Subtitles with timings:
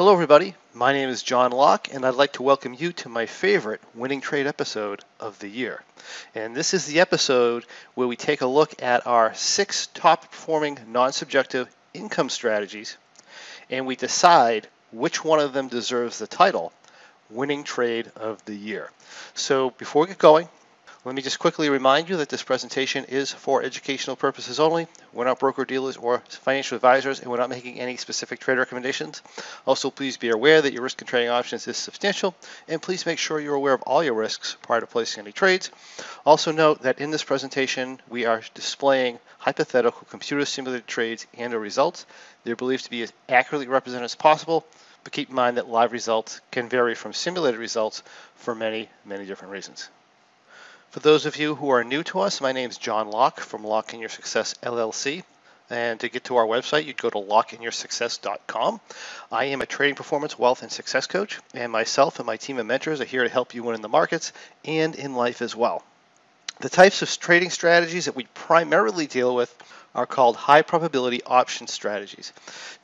[0.00, 0.54] Hello, everybody.
[0.72, 4.22] My name is John Locke, and I'd like to welcome you to my favorite winning
[4.22, 5.82] trade episode of the year.
[6.34, 10.78] And this is the episode where we take a look at our six top performing
[10.88, 12.96] non subjective income strategies
[13.68, 16.72] and we decide which one of them deserves the title
[17.28, 18.90] winning trade of the year.
[19.34, 20.48] So before we get going,
[21.02, 24.86] let me just quickly remind you that this presentation is for educational purposes only.
[25.14, 29.22] We're not broker dealers or financial advisors, and we're not making any specific trade recommendations.
[29.66, 32.34] Also, please be aware that your risk in trading options is substantial,
[32.68, 35.70] and please make sure you're aware of all your risks prior to placing any trades.
[36.26, 41.60] Also note that in this presentation, we are displaying hypothetical computer simulated trades and their
[41.60, 42.04] results.
[42.44, 44.66] They're believed to be as accurately represented as possible,
[45.02, 48.02] but keep in mind that live results can vary from simulated results
[48.34, 49.88] for many, many different reasons.
[50.90, 53.62] For those of you who are new to us, my name is John Locke from
[53.62, 55.22] Locke in Your Success LLC.
[55.70, 58.80] And to get to our website, you'd go to lockeinyoursuccess.com.
[59.30, 62.66] I am a trading performance, wealth, and success coach, and myself and my team of
[62.66, 64.32] mentors are here to help you win in the markets
[64.64, 65.84] and in life as well.
[66.58, 69.56] The types of trading strategies that we primarily deal with
[69.94, 72.32] are called high probability option strategies.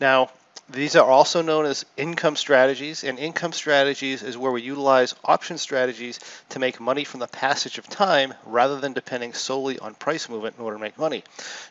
[0.00, 0.30] Now,
[0.68, 5.58] these are also known as income strategies, and income strategies is where we utilize option
[5.58, 6.18] strategies
[6.50, 10.56] to make money from the passage of time rather than depending solely on price movement
[10.58, 11.22] in order to make money.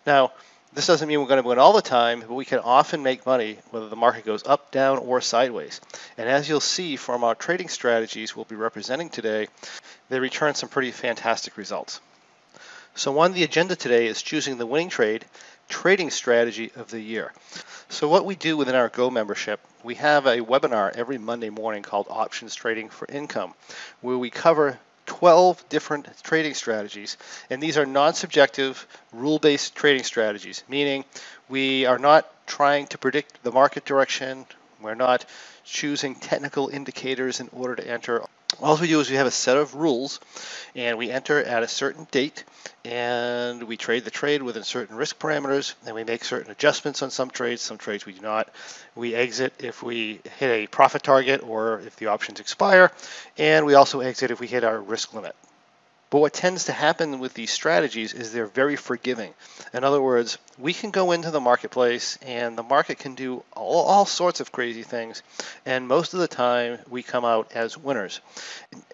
[0.05, 0.31] Now,
[0.73, 3.25] this doesn't mean we're going to win all the time, but we can often make
[3.25, 5.79] money whether the market goes up, down, or sideways.
[6.17, 9.47] And as you'll see from our trading strategies we'll be representing today,
[10.09, 12.01] they return some pretty fantastic results.
[12.93, 15.25] So on the agenda today is choosing the winning trade
[15.69, 17.33] trading strategy of the year.
[17.89, 21.83] So what we do within our Go membership, we have a webinar every Monday morning
[21.83, 23.53] called Options Trading for Income,
[24.01, 27.17] where we cover 12 different trading strategies,
[27.49, 31.05] and these are non-subjective, rule-based trading strategies, meaning
[31.47, 34.45] we are not trying to predict the market direction,
[34.81, 35.25] we're not
[35.63, 38.23] choosing technical indicators in order to enter.
[38.61, 40.19] All we do is we have a set of rules,
[40.75, 42.43] and we enter at a certain date,
[42.85, 47.09] and we trade the trade within certain risk parameters and we make certain adjustments on
[47.09, 48.49] some trades some trades we do not.
[48.93, 52.91] We exit if we hit a profit target or if the options expire
[53.39, 55.35] and we also exit if we hit our risk limit
[56.15, 59.33] but what tends to happen with these strategies is they're very forgiving.
[59.73, 63.83] In other words, we can go into the marketplace and the market can do all,
[63.83, 65.23] all sorts of crazy things,
[65.65, 68.21] and most of the time we come out as winners.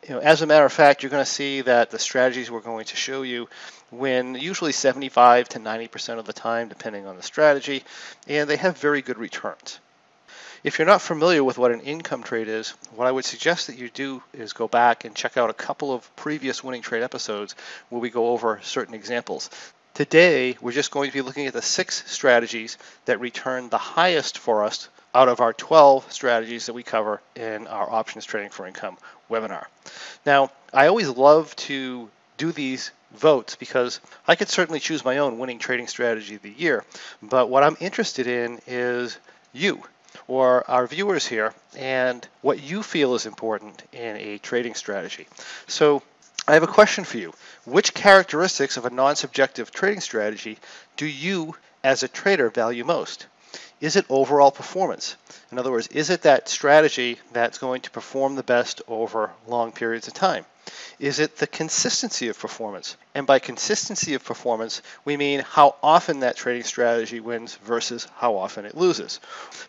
[0.02, 2.60] You know, as a matter of fact, you're going to see that the strategies we're
[2.60, 3.48] going to show you
[3.92, 7.84] win usually 75 to 90% of the time, depending on the strategy,
[8.28, 9.80] and they have very good returns.
[10.64, 13.80] If you're not familiar with what an income trade is, what I would suggest that
[13.80, 17.56] you do is go back and check out a couple of previous winning trade episodes
[17.90, 19.50] where we go over certain examples.
[19.96, 24.38] Today, we're just going to be looking at the six strategies that return the highest
[24.38, 28.68] for us out of our 12 strategies that we cover in our Options Trading for
[28.68, 28.98] Income
[29.32, 29.66] webinar.
[30.28, 32.08] Now, I always love to
[32.38, 36.52] do these votes because I could certainly choose my own winning trading strategy of the
[36.52, 36.86] year,
[37.24, 39.18] but what I'm interested in is
[39.54, 39.82] you
[40.28, 45.28] or our viewers here and what you feel is important in a trading strategy.
[45.68, 46.02] So
[46.48, 47.34] I have a question for you.
[47.66, 50.58] Which characteristics of a non-subjective trading strategy
[50.98, 53.28] do you as a trader value most?
[53.80, 55.16] Is it overall performance?
[55.52, 59.72] In other words, is it that strategy that's going to perform the best over long
[59.72, 60.46] periods of time?
[61.00, 62.96] Is it the consistency of performance?
[63.16, 68.38] And by consistency of performance, we mean how often that trading strategy wins versus how
[68.38, 69.20] often it loses.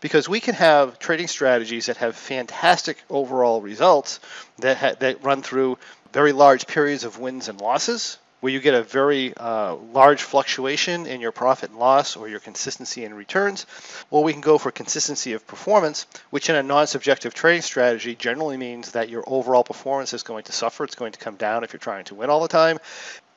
[0.03, 4.21] Because we can have trading strategies that have fantastic overall results
[4.59, 5.79] that, ha- that run through
[6.13, 11.07] very large periods of wins and losses, where you get a very uh, large fluctuation
[11.07, 13.67] in your profit and loss or your consistency in returns,
[14.11, 18.57] or we can go for consistency of performance, which in a non-subjective trading strategy generally
[18.57, 20.83] means that your overall performance is going to suffer.
[20.83, 22.81] It's going to come down if you're trying to win all the time.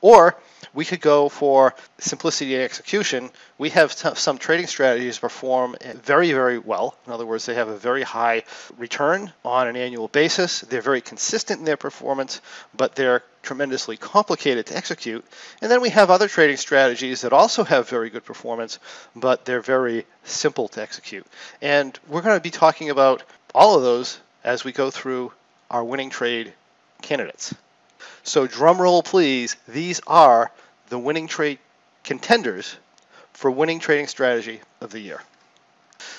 [0.00, 0.36] Or
[0.74, 3.30] we could go for simplicity and execution.
[3.56, 6.96] We have t- some trading strategies perform very, very well.
[7.06, 8.44] In other words, they have a very high
[8.76, 10.60] return on an annual basis.
[10.60, 12.42] They're very consistent in their performance,
[12.76, 15.24] but they're tremendously complicated to execute.
[15.62, 18.78] And then we have other trading strategies that also have very good performance,
[19.14, 21.26] but they're very simple to execute.
[21.62, 23.22] And we're going to be talking about
[23.54, 25.32] all of those as we go through
[25.70, 26.52] our winning trade
[27.02, 27.54] candidates.
[28.22, 29.56] So, drum roll, please.
[29.68, 30.50] These are
[30.88, 31.58] the winning trade
[32.04, 32.76] contenders
[33.32, 35.20] for winning trading strategy of the year.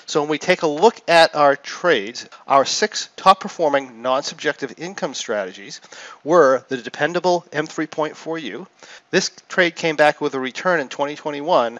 [0.06, 5.12] So when we take a look at our trades, our six top performing non-subjective income
[5.12, 5.82] strategies
[6.24, 8.66] were the dependable M3.4U.
[9.10, 11.78] This trade came back with a return in 2021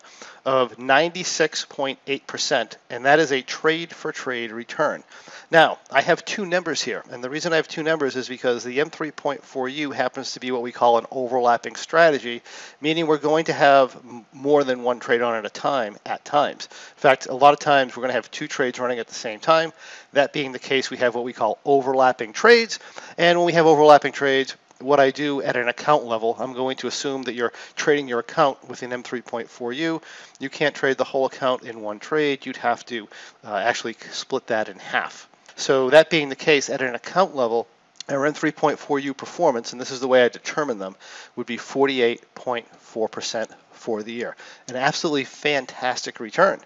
[0.49, 5.05] of 96.8%, and that is a trade for trade return.
[5.51, 8.65] Now, I have two numbers here, and the reason I have two numbers is because
[8.65, 12.41] the M3.4U happens to be what we call an overlapping strategy,
[12.81, 13.95] meaning we're going to have
[14.33, 16.67] more than one trade on at a time at times.
[16.71, 19.13] In fact, a lot of times we're going to have two trades running at the
[19.13, 19.75] same time.
[20.15, 22.79] That being the case, we have what we call overlapping trades,
[23.19, 26.77] and when we have overlapping trades, what I do at an account level, I'm going
[26.79, 30.03] to assume that you're trading your account within M3.4U.
[30.39, 32.47] You can't trade the whole account in one trade.
[32.47, 33.09] You'd have to
[33.45, 35.29] uh, actually split that in half.
[35.57, 37.67] So that being the case, at an account level,
[38.09, 40.97] our M3.4U performance, and this is the way I determine them,
[41.37, 44.37] would be 48.4% for the year.
[44.69, 46.61] An absolutely fantastic return.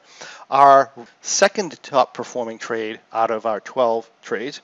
[0.51, 4.61] Our second top performing trade out of our 12 trades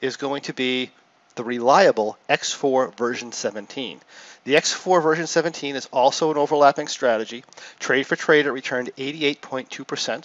[0.00, 0.90] is going to be
[1.34, 4.00] the reliable X4 version 17.
[4.44, 7.44] The X4 version 17 is also an overlapping strategy.
[7.78, 10.24] Trade for trade, it returned 88.2%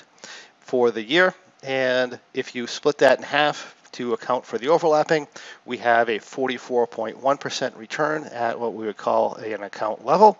[0.61, 1.33] for the year.
[1.63, 5.27] And if you split that in half to account for the overlapping,
[5.65, 10.37] we have a 44.1% return at what we would call an account level.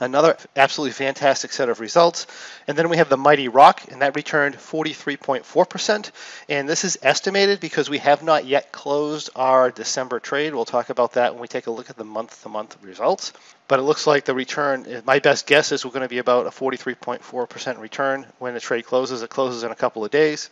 [0.00, 2.28] Another absolutely fantastic set of results.
[2.68, 6.10] And then we have the Mighty Rock, and that returned 43.4%.
[6.48, 10.54] And this is estimated because we have not yet closed our December trade.
[10.54, 13.32] We'll talk about that when we take a look at the month to month results.
[13.66, 16.46] But it looks like the return, my best guess is we're going to be about
[16.46, 19.22] a 43.4% return when the trade closes.
[19.22, 20.48] It closes in a couple of days.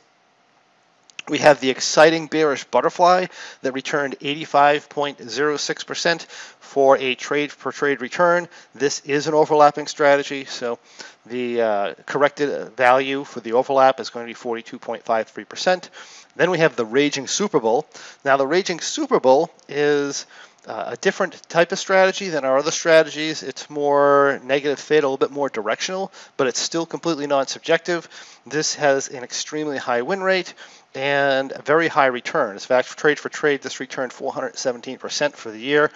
[1.29, 3.27] We have the exciting bearish butterfly
[3.63, 6.27] that returned 85.06%
[6.61, 8.47] for a trade per trade return.
[8.77, 10.79] This is an overlapping strategy, so
[11.27, 15.89] the uh, corrected value for the overlap is going to be 42.53%.
[16.37, 17.89] Then we have the Raging Super Bull.
[18.25, 20.27] Now, the Raging Super Bull is
[20.67, 23.43] uh, a different type of strategy than our other strategies.
[23.43, 28.09] It's more negative fit, a little bit more directional, but it's still completely non-subjective.
[28.47, 30.55] This has an extremely high win rate
[30.97, 32.53] and very high return.
[32.55, 35.91] In fact, trade for trade, this returned 417% for the year.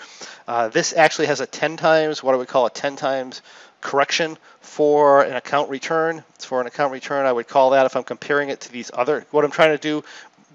[0.47, 3.41] Uh, this actually has a 10 times, what I would call a 10 times
[3.81, 6.23] correction for an account return.
[6.39, 9.25] For an account return, I would call that if I'm comparing it to these other,
[9.31, 10.05] what I'm trying to do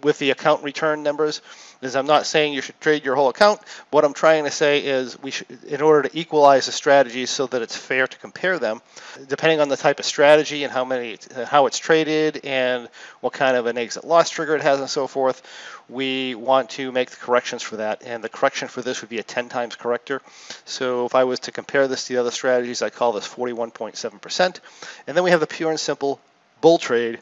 [0.04, 1.42] with the account return numbers
[1.82, 3.60] is I'm not saying you should trade your whole account.
[3.92, 7.48] What I'm trying to say is we should, in order to equalize the strategies so
[7.48, 8.82] that it's fair to compare them,
[9.28, 12.90] depending on the type of strategy and how many, uh, how it's traded and
[13.22, 15.42] what kind of an exit loss trigger it has and so forth,
[15.90, 18.04] we want to make the corrections for that.
[18.06, 20.22] And the correction for this would be a 10 times corrector.
[20.66, 24.60] So if I was to compare this to the other strategies, I call this 41.7%.
[25.08, 26.20] And then we have the pure and simple
[26.62, 27.20] bull trade,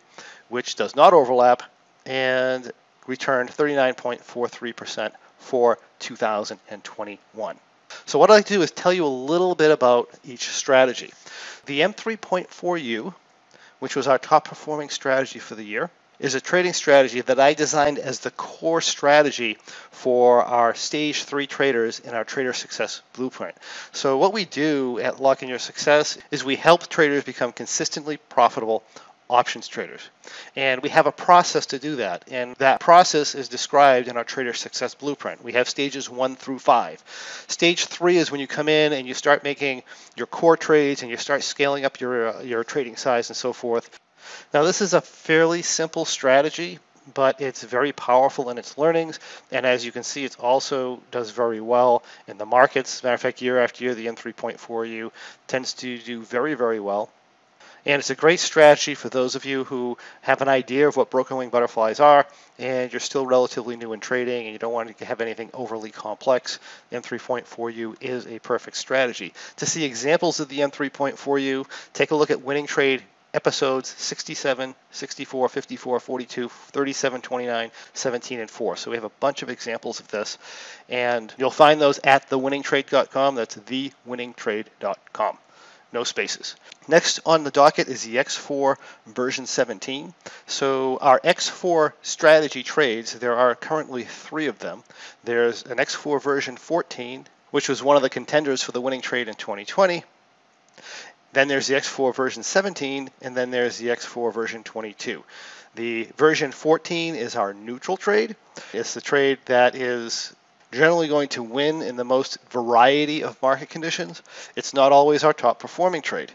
[0.49, 1.63] which does not overlap
[2.05, 2.71] and
[3.07, 7.57] returned 39.43% for 2021.
[8.05, 11.13] So what I'd like to do is tell you a little bit about each strategy.
[11.65, 13.13] The M3.4U,
[13.79, 15.89] which was our top performing strategy for the year,
[16.19, 19.57] is a trading strategy that I designed as the core strategy
[19.91, 23.56] for our stage three traders in our trader success blueprint.
[23.91, 28.17] So what we do at Locke in Your Success is we help traders become consistently
[28.17, 28.83] profitable
[29.33, 30.01] options traders.
[30.56, 32.25] And we have a process to do that.
[32.31, 35.44] And that process is described in our Trader Success Blueprint.
[35.44, 37.03] We have stages one through five.
[37.47, 39.81] Stage three is when you come in and you start making
[40.15, 43.53] your core trades and you start scaling up your, uh, your trading size and so
[43.53, 44.00] forth.
[44.53, 46.80] Now, this is a fairly simple strategy,
[47.13, 49.19] but it's very powerful in its learnings.
[49.51, 53.04] And as you can see, it also does very well in the markets.
[53.04, 55.11] Matter of fact, year after year, the M3.4U
[55.47, 57.09] tends to do very, very well.
[57.85, 61.09] And it's a great strategy for those of you who have an idea of what
[61.09, 62.25] broken wing butterflies are
[62.57, 65.92] and you're still relatively new in trading and you don't want to have anything overly
[65.92, 66.59] complex.
[66.92, 69.33] M3.4U is a perfect strategy.
[69.57, 75.49] To see examples of the M3.4U, take a look at winning trade episodes 67, 64,
[75.49, 78.78] 54, 42, 37, 29, 17, and 4.
[78.78, 80.37] So we have a bunch of examples of this,
[80.87, 83.35] and you'll find those at thewinningtrade.com.
[83.35, 85.37] That's thewinningtrade.com
[85.94, 86.56] no spaces.
[86.88, 88.76] Next on the docket is the X4
[89.07, 90.14] version 17.
[90.47, 94.83] So our X4 strategy trades, there are currently three of them.
[95.23, 99.28] There's an X4 version 14, which was one of the contenders for the winning trade
[99.28, 100.04] in 2020.
[101.33, 105.23] Then there's the X4 version 17, and then there's the X4 version 22.
[105.76, 108.35] The version 14 is our neutral trade.
[108.73, 110.35] It's the trade that is
[110.73, 114.21] generally going to win in the most variety of market conditions.
[114.56, 116.31] It's not always our top performing trade.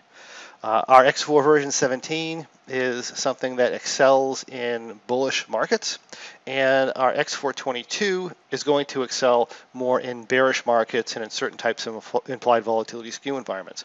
[0.61, 6.00] Uh, our X4 version 17 is something that excels in bullish markets,
[6.49, 11.87] and our X422 is going to excel more in bearish markets and in certain types
[11.87, 13.85] of implied volatility skew environments.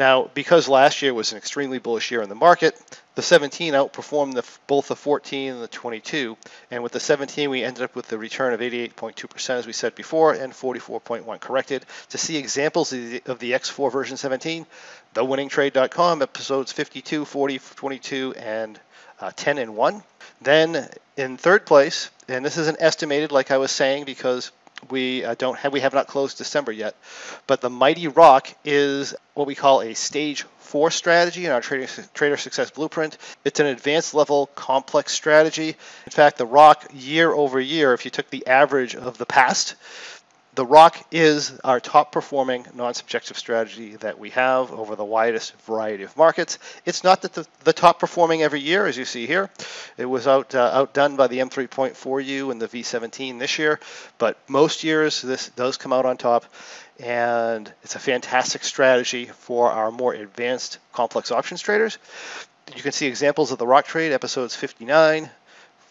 [0.00, 2.76] Now, because last year was an extremely bullish year in the market,
[3.20, 6.38] the 17 outperformed the, both the 14 and the 22,
[6.70, 9.94] and with the 17 we ended up with the return of 88.2% as we said
[9.94, 11.84] before, and 44.1 corrected.
[12.08, 14.64] To see examples of the, of the X4 version 17,
[15.14, 18.80] thewinningtrade.com episodes 52, 40, 22, and
[19.20, 20.02] uh, 10 and 1.
[20.40, 24.50] Then in third place, and this is an estimated like I was saying because
[24.88, 26.94] we uh, don't have we have not closed December yet,
[27.46, 31.88] but the Mighty Rock is what we call a stage four strategy in our trader,
[32.14, 33.18] trader success blueprint.
[33.44, 35.68] It's an advanced level complex strategy.
[35.70, 39.74] In fact, the Rock year over year, if you took the average of the past,
[40.54, 45.56] the Rock is our top performing non subjective strategy that we have over the widest
[45.62, 46.58] variety of markets.
[46.84, 49.48] It's not that the, the top performing every year, as you see here.
[49.96, 53.78] It was out uh, outdone by the M3.4U and the V17 this year,
[54.18, 56.44] but most years this does come out on top.
[56.98, 61.96] And it's a fantastic strategy for our more advanced complex options traders.
[62.76, 65.30] You can see examples of the Rock Trade, episodes 59,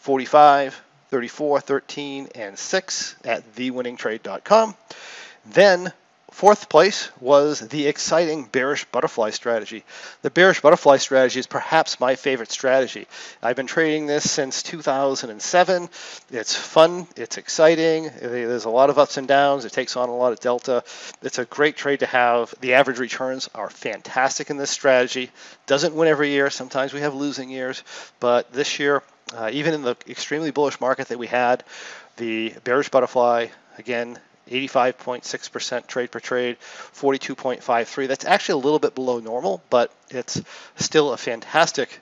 [0.02, 4.76] 45, 34, 13, and 6 at thewinningtrade.com.
[5.46, 5.92] Then
[6.32, 9.84] Fourth place was the exciting bearish butterfly strategy.
[10.22, 13.08] The bearish butterfly strategy is perhaps my favorite strategy.
[13.42, 15.90] I've been trading this since 2007.
[16.32, 20.16] It's fun, it's exciting, there's a lot of ups and downs, it takes on a
[20.16, 20.84] lot of delta.
[21.24, 22.54] It's a great trade to have.
[22.62, 25.32] The average returns are fantastic in this strategy.
[25.66, 27.84] Doesn't win every year, sometimes we have losing years,
[28.20, 29.02] but this year
[29.36, 31.64] uh, even in the extremely bullish market that we had,
[32.18, 34.20] the bearish butterfly, again,
[34.50, 38.08] 85.6% trade per trade, 42.53.
[38.08, 40.42] That's actually a little bit below normal, but it's
[40.76, 42.02] still a fantastic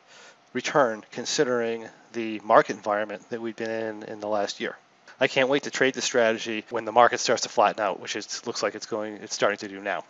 [0.53, 4.75] return considering the market environment that we've been in in the last year.
[5.19, 8.15] I can't wait to trade the strategy when the market starts to flatten out, which
[8.15, 10.03] it looks like it's going, it's starting to do now.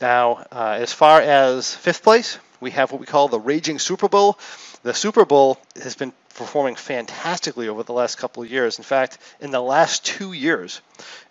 [0.00, 4.08] Now, uh, as far as fifth place, we have what we call the Raging Super
[4.08, 4.38] Bull.
[4.82, 8.78] The Super Bull has been performing fantastically over the last couple of years.
[8.78, 10.80] In fact, in the last two years,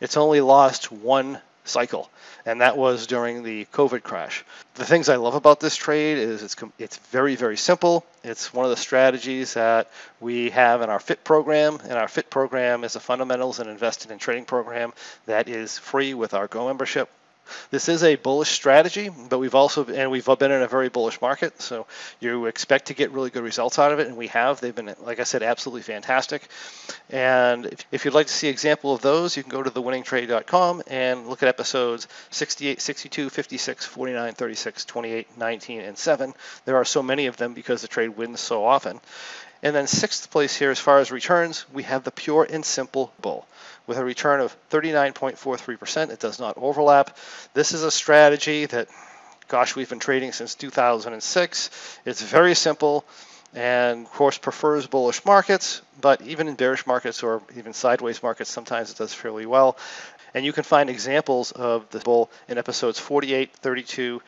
[0.01, 2.09] it's only lost one cycle,
[2.45, 4.43] and that was during the COVID crash.
[4.75, 8.05] The things I love about this trade is it's it's very very simple.
[8.23, 12.29] It's one of the strategies that we have in our FIT program, and our FIT
[12.29, 14.93] program is a fundamentals and invested in trading program
[15.25, 17.09] that is free with our Go membership.
[17.71, 21.21] This is a bullish strategy, but we've also and we've been in a very bullish
[21.21, 21.87] market, so
[22.19, 24.61] you expect to get really good results out of it, and we have.
[24.61, 26.47] They've been, like I said, absolutely fantastic.
[27.09, 30.83] And if, you'd like to see an example of those, you can go to thewinningtrade.com
[30.87, 36.33] and look at episodes 68, 62, 56, 49, 36, 28, 19, and 7.
[36.65, 38.99] There are so many of them because the trade wins so often.
[39.63, 43.13] And then sixth place here, as far as returns, we have the pure and simple
[43.21, 43.47] bull
[43.87, 46.09] with a return of 39.43%.
[46.09, 47.17] It does not overlap.
[47.53, 48.87] This is a strategy that,
[49.47, 51.99] gosh, we've been trading since 2006.
[52.05, 53.05] It's very simple
[53.53, 58.49] and, of course, prefers bullish markets, but even in bearish markets or even sideways markets,
[58.49, 59.77] sometimes it does fairly well.
[60.33, 64.21] And you can find examples of the bull in episodes 48, 32,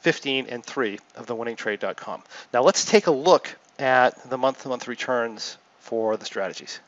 [0.00, 2.22] 15, and 3 of the thewinningtrade.com.
[2.52, 6.80] Now let's take a look at the month-to-month returns for the strategies.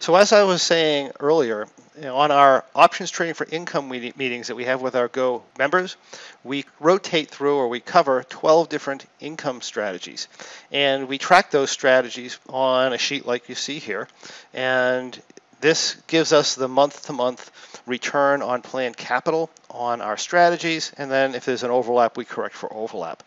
[0.00, 4.46] So as I was saying earlier, you know, on our options trading for income meetings
[4.46, 5.98] that we have with our Go members,
[6.42, 10.28] we rotate through or we cover 12 different income strategies.
[10.72, 14.08] And we track those strategies on a sheet like you see here.
[14.54, 15.20] And
[15.60, 17.50] this gives us the month-to-month
[17.86, 22.54] return on planned capital on our strategies, and then if there's an overlap, we correct
[22.54, 23.22] for overlap.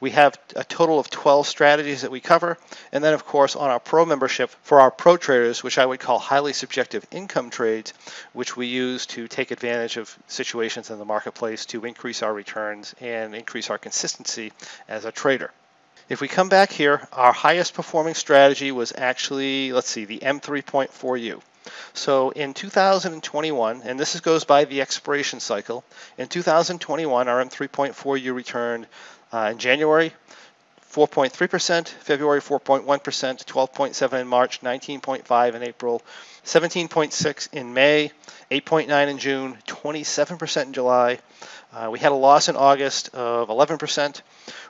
[0.00, 2.58] We have a total of 12 strategies that we cover,
[2.92, 6.00] and then of course on our pro membership for our pro traders, which I would
[6.00, 7.94] call highly subjective income trades,
[8.32, 12.94] which we use to take advantage of situations in the marketplace to increase our returns
[13.00, 14.52] and increase our consistency
[14.88, 15.50] as a trader.
[16.08, 21.40] If we come back here, our highest performing strategy was actually, let's see, the M3.4U.
[21.94, 25.84] So in 2021, and this goes by the expiration cycle,
[26.18, 28.86] in 2021, our M3.4U returned
[29.32, 30.12] uh, in January
[30.96, 36.00] 4.3%, February 4.1%, 12.7 in March, 19.5 in April,
[36.42, 38.10] 17.6 in May,
[38.50, 41.18] 8.9 in June, 27% in July.
[41.70, 44.22] Uh, we had a loss in August of 11%.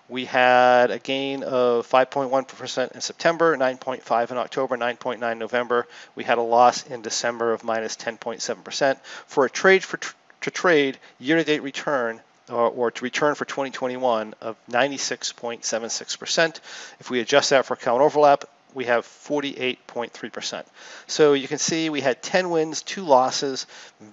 [0.08, 5.86] We had a gain of 5.1% in September, 9.5 in October, 9.9 in November.
[6.16, 8.98] We had a loss in December of minus 10.7%.
[9.28, 14.34] For a trade for tr- to trade year-to-date return or, or to return for 2021
[14.40, 16.60] of 96.76%.
[17.00, 20.64] If we adjust that for account overlap, we have 48.3%.
[21.06, 23.66] So you can see we had 10 wins, two losses,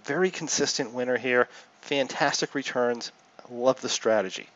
[0.05, 1.49] very consistent winner here,
[1.81, 3.11] fantastic returns.
[3.51, 4.47] Love the strategy.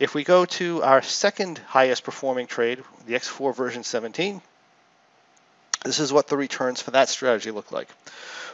[0.00, 4.42] If we go to our second highest performing trade, the X4 version 17,
[5.84, 7.88] this is what the returns for that strategy look like.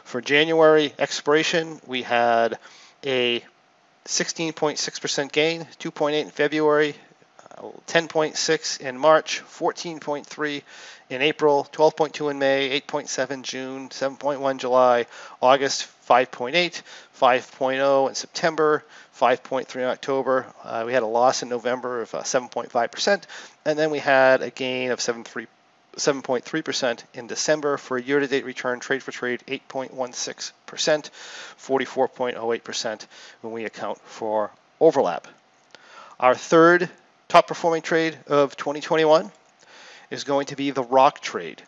[0.03, 2.59] For January expiration, we had
[3.03, 3.43] a
[4.05, 6.95] 16.6% gain, 2.8 in February,
[7.87, 10.63] 10.6 in March, 14.3
[11.09, 15.05] in April, 12.2 in May, 8.7 June, 7.1 July,
[15.41, 16.81] August 5.8,
[17.19, 18.83] 5.0 in September,
[19.19, 20.47] 5.3 in October.
[20.63, 23.23] Uh, we had a loss in November of uh, 7.5%,
[23.65, 25.47] and then we had a gain of 7.3
[25.97, 33.07] 7.3% in December for a year-to-date return trade for trade 8.16%, 44.08%
[33.41, 35.27] when we account for overlap.
[36.19, 36.89] Our third
[37.27, 39.31] top performing trade of 2021
[40.09, 41.61] is going to be the rock trade.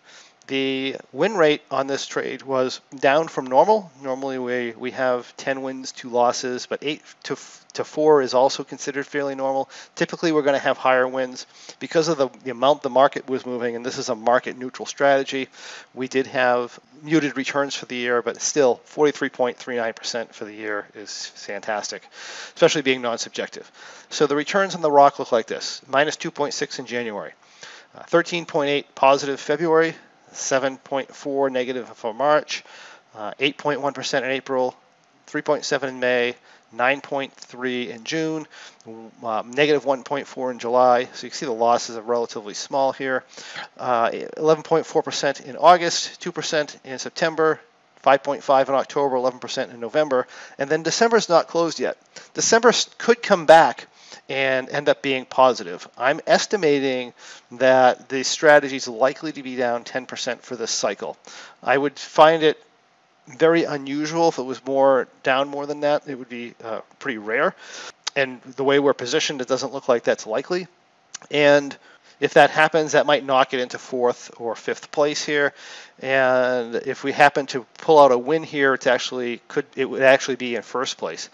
[0.48, 3.90] The win rate on this trade was down from normal.
[4.02, 7.38] Normally we, we have 10 wins, 2 losses, but 8 to,
[7.74, 9.70] to 4 is also considered fairly normal.
[9.96, 11.48] Typically we're going to have higher wins
[11.80, 14.86] because of the, the amount the market was moving, and this is a market neutral
[14.86, 15.48] strategy.
[15.94, 21.28] We did have muted returns for the year, but still 43.39% for the year is
[21.28, 22.06] fantastic,
[22.54, 23.72] especially being non-subjective.
[24.10, 27.32] So the returns on the rock look like this, minus 2.6 in January.
[28.10, 29.94] 13.8 uh, positive February,
[30.34, 32.64] 7.4 negative for March,
[33.16, 34.76] 8.1% uh, in April,
[35.28, 36.36] 3.7 in May,
[36.76, 38.48] 9.3 in June,
[39.24, 41.06] uh, negative 1.4 in July.
[41.14, 43.24] So you can see the losses are relatively small here.
[43.78, 47.60] 11.4% uh, in August, 2% in September,
[48.04, 51.98] 5.5 in October, 11% in November, and then December is not closed yet.
[52.34, 53.88] December could come back
[54.30, 55.88] and end up being positive.
[55.98, 57.14] I'm estimating
[57.54, 61.18] that the strategy is likely to be down 10% for this cycle.
[61.62, 62.62] I would find it
[63.28, 66.08] very unusual if it was more down more than that.
[66.08, 67.56] It would be uh, pretty rare.
[68.16, 70.68] And the way we're positioned, it doesn't look like that's likely.
[71.32, 71.76] And
[72.20, 75.54] if that happens, that might knock it into fourth or fifth place here.
[76.00, 80.02] And if we happen to pull out a win here, it's actually could it would
[80.02, 81.30] actually be in first place.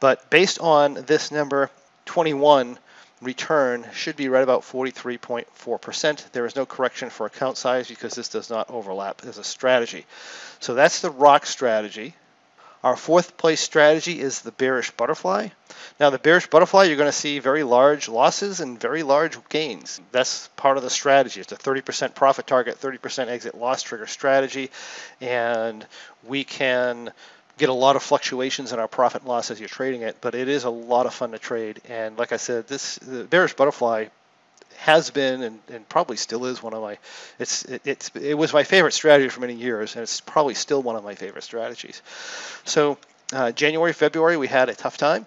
[0.00, 1.70] But based on this number,
[2.06, 2.78] 21
[3.22, 6.30] return should be right about 43.4%.
[6.32, 10.06] There is no correction for account size because this does not overlap as a strategy.
[10.60, 12.14] So that's the rock strategy.
[12.82, 15.48] Our fourth place strategy is the bearish butterfly.
[15.98, 20.02] Now, the bearish butterfly, you're going to see very large losses and very large gains.
[20.12, 21.40] That's part of the strategy.
[21.40, 24.70] It's a 30% profit target, 30% exit loss trigger strategy,
[25.22, 25.86] and
[26.24, 27.10] we can
[27.58, 30.34] get a lot of fluctuations in our profit and loss as you're trading it, but
[30.34, 31.80] it is a lot of fun to trade.
[31.88, 34.06] And like I said, this the bearish butterfly
[34.78, 36.98] has been and, and probably still is one of my
[37.38, 40.82] it's it, it's it was my favorite strategy for many years, and it's probably still
[40.82, 42.02] one of my favorite strategies.
[42.64, 42.98] So
[43.32, 45.26] uh, January, February, we had a tough time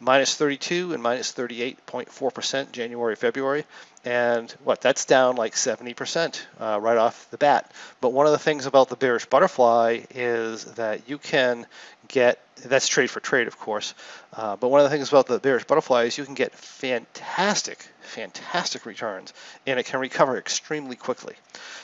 [0.00, 3.64] minus 32 and minus 38.4% January, February.
[4.04, 7.70] And what, that's down like 70% uh, right off the bat.
[8.00, 11.66] But one of the things about the bearish butterfly is that you can
[12.06, 13.94] get, that's trade for trade, of course.
[14.32, 17.84] Uh, but one of the things about the bearish butterfly is you can get fantastic,
[18.00, 19.34] fantastic returns,
[19.66, 21.34] and it can recover extremely quickly.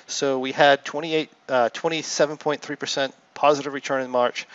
[0.07, 4.46] So we had 28, uh, 27.3% positive return in March.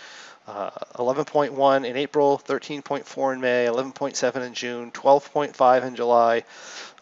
[0.50, 6.44] 11.1 uh, in April, 13.4 in May, 11.7 in June, 12.5 in July,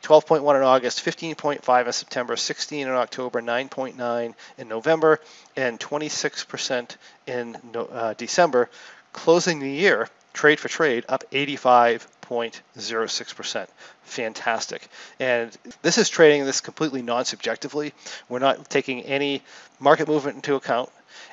[0.01, 5.19] 12.1 in August, 15.5 in September, 16 in October, 9.9 in November,
[5.55, 8.69] and 26% in uh, December,
[9.13, 11.23] closing the year trade for trade up
[12.30, 13.68] 85.06%.
[14.04, 14.88] Fantastic.
[15.20, 17.94] And this is trading this completely non subjectively.
[18.30, 19.42] We're not taking any
[19.80, 20.90] market movement into account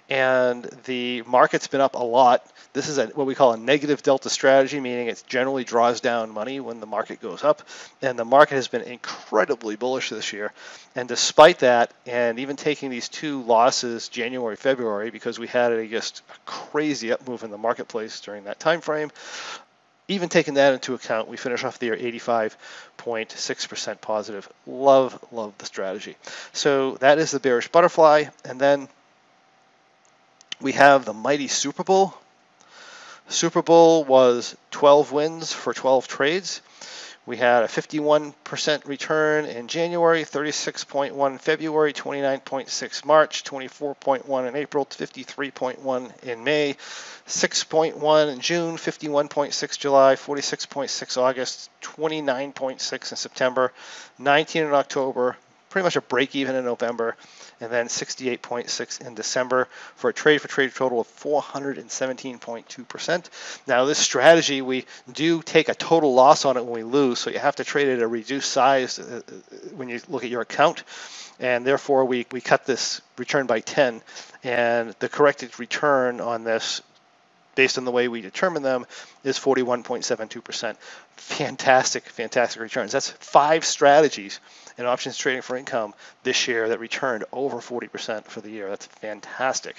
[0.09, 2.47] and the market's been up a lot.
[2.75, 6.31] This is a, what we call a negative delta strategy, meaning it generally draws down
[6.31, 7.63] money when the market goes up.
[8.03, 10.53] And the market has been incredibly bullish this year.
[10.95, 15.87] And despite that, and even taking these two losses, January, February, because we had a
[15.87, 19.11] just a crazy up move in the marketplace during that time frame,
[20.09, 24.49] even taking that into account, we finish off the year 85.6% positive.
[24.67, 26.17] Love, love the strategy.
[26.53, 28.25] So that is the bearish butterfly.
[28.45, 28.89] And then
[30.61, 32.15] we have the mighty Super Bull.
[33.29, 36.61] Super Bull was 12 wins for 12 trades.
[37.27, 46.23] We had a 51% return in January, 36.1 February, 29.6 March, 24.1 in April, 53.1
[46.25, 46.77] in May,
[47.27, 53.73] 6.1 in June, 51.6 July, 46.6 August, 29.6 in September,
[54.19, 55.39] 19 in October,
[55.75, 57.17] pretty much a break even in November,
[57.61, 63.29] and then 68.6 in December for a trade for trade total of 417.2%.
[63.67, 67.29] Now, this strategy, we do take a total loss on it when we lose, so
[67.29, 69.33] you have to trade at a reduced size uh, uh,
[69.75, 70.85] when you look at your account,
[71.41, 74.01] and therefore we, we cut this return by 10,
[74.45, 76.83] and the corrected return on this
[77.55, 78.87] based on the way we determine them,
[79.23, 80.77] is 41.72%.
[81.17, 82.93] Fantastic, fantastic returns.
[82.93, 84.41] That's five strategies
[84.77, 88.69] in options trading for income this year that returned over 40% for the year.
[88.69, 89.77] That's fantastic,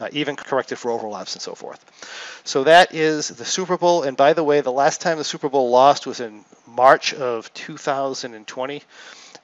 [0.00, 1.84] uh, even corrected for overlaps and so forth.
[2.44, 4.02] So that is the Super Bull.
[4.02, 7.52] And by the way, the last time the Super Bull lost was in March of
[7.54, 8.82] 2020.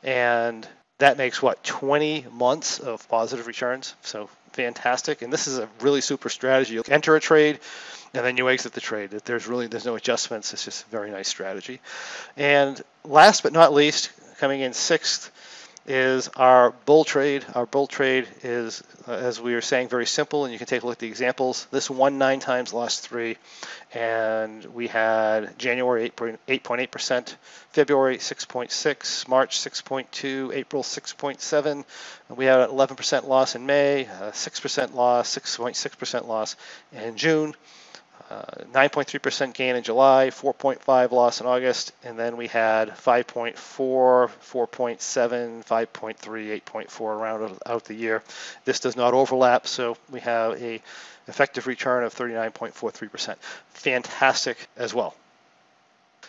[0.03, 0.67] And
[0.99, 6.01] that makes what 20 months of positive returns so fantastic and this is a really
[6.01, 6.75] super strategy.
[6.75, 7.61] You enter a trade
[8.12, 9.11] and then you exit the trade.
[9.11, 10.53] There's really there's no adjustments.
[10.53, 11.81] It's just a very nice strategy.
[12.37, 15.31] And last but not least coming in sixth
[15.88, 17.46] is our bull trade.
[17.55, 20.83] Our bull trade is, uh, as we were saying, very simple, and you can take
[20.83, 21.66] a look at the examples.
[21.70, 23.38] This won nine times, lost three,
[23.94, 27.35] and we had January 8.8%,
[27.70, 31.85] February 6.6, March 6.2, April 6.7.
[32.37, 36.57] We had an 11% loss in May, 6% loss, 6.6% loss
[36.92, 37.55] in June.
[38.31, 45.64] 9.3% uh, gain in July, 4.5 loss in August, and then we had 5.4, 4.7,
[45.64, 48.23] 5.3, 8.4 rounded out the year.
[48.64, 50.83] This does not overlap, so we have a
[51.27, 53.37] effective return of 39.43%.
[53.71, 55.14] Fantastic as well.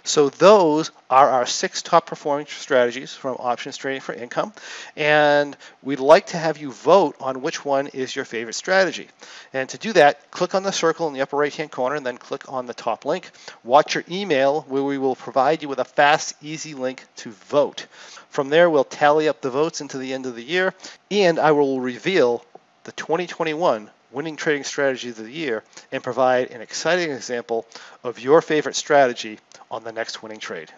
[0.10, 4.54] So those are our six top performing strategies from options trading for income.
[4.96, 9.08] And we'd like to have you vote on which one is your favorite strategy.
[9.54, 12.04] And to do that, click on the circle in the upper right hand corner and
[12.04, 13.30] then click on the top link.
[13.64, 17.86] Watch your email where we will provide you with a fast, easy link to vote.
[18.30, 20.74] From there, we'll tally up the votes into the end of the year
[21.12, 22.44] and I will reveal
[22.84, 27.66] the 2021 winning trading strategy of the year and provide an exciting example
[28.04, 30.72] of your favorite strategy on the next winning trade.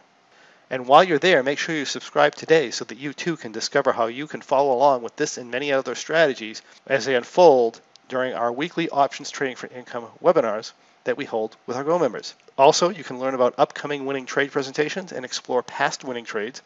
[0.69, 3.91] And while you're there, make sure you subscribe today so that you too can discover
[3.91, 8.33] how you can follow along with this and many other strategies as they unfold during
[8.33, 10.71] our weekly options trading for income webinars
[11.03, 12.35] that we hold with our Go members.
[12.57, 16.61] Also, you can learn about upcoming winning trade presentations and explore past winning trades,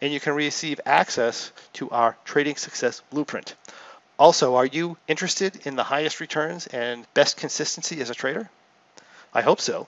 [0.00, 3.54] and you can receive access to our trading success blueprint.
[4.18, 8.50] Also, are you interested in the highest returns and best consistency as a trader?
[9.32, 9.86] I hope so.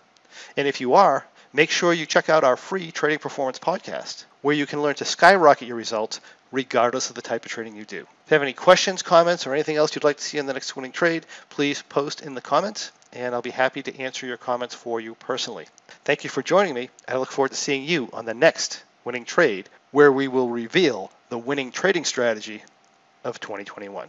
[0.56, 4.54] And if you are, make sure you check out our free Trading Performance podcast, where
[4.54, 6.20] you can learn to skyrocket your results
[6.52, 8.00] regardless of the type of trading you do.
[8.00, 10.52] If you have any questions, comments, or anything else you'd like to see in the
[10.52, 14.36] next winning trade, please post in the comments, and I'll be happy to answer your
[14.36, 15.66] comments for you personally.
[16.04, 16.88] Thank you for joining me.
[17.08, 20.48] and I look forward to seeing you on the next winning trade, where we will
[20.48, 22.62] reveal the winning trading strategy
[23.24, 24.08] of 2021.